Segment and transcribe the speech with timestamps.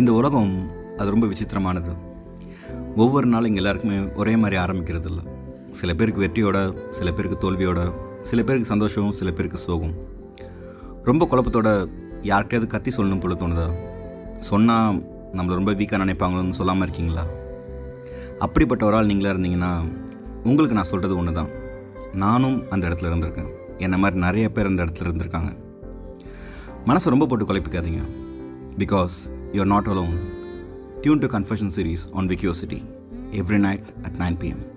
[0.00, 0.52] இந்த உலகம்
[0.98, 1.92] அது ரொம்ப விசித்திரமானது.
[2.96, 5.24] ஒவ்வொரு நாளும் இங்கே எல்லாருக்குமே ஒரே மாதிரி ஆரம்பிக்கிறது இல்லை
[5.70, 6.58] சில பேருக்கு வெற்றியோட
[6.90, 7.80] சில பேருக்கு தோல்வியோட
[8.22, 9.94] சில பேருக்கு சந்தோஷம் சில பேருக்கு சோகம்.
[11.04, 11.68] ரொம்ப குழப்பத்தோட
[12.22, 13.66] யார்கிட்டயாவது கத்தி சொல்லணும் போல தோணுதா?
[14.40, 15.00] சொன்னால்
[15.32, 17.24] நம்மளை ரொம்ப வீக்காக நினைப்பாங்களோன்னு சொல்லாமல் இருக்கீங்களா?
[18.38, 19.72] அப்படிப்பட்ட ஒரு ஆள் நீங்களாக இருந்தீங்கன்னா
[20.44, 21.50] உங்களுக்கு நான் சொல்கிறது ஒன்று தான்
[22.12, 23.50] நானும் அந்த இடத்துல இருந்திருக்கேன்.
[23.78, 25.52] என்ன மாதிரி நிறைய பேர் அந்த இடத்துல இருந்திருக்காங்க.
[26.86, 28.02] மனசை ரொம்ப போட்டு குழப்பிக்காதீங்க.
[28.78, 29.18] Because
[29.52, 32.86] You're Not Alone, Tune to Confession series on Wikiousity
[33.36, 34.69] every night at 9 pm.